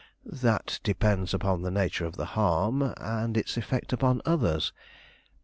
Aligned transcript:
"That 0.25 0.79
depends 0.81 1.31
upon 1.31 1.61
the 1.61 1.69
nature 1.69 2.05
of 2.07 2.15
the 2.17 2.25
harm 2.33 2.95
and 2.97 3.37
its 3.37 3.55
effect 3.55 3.93
upon 3.93 4.19
others. 4.25 4.73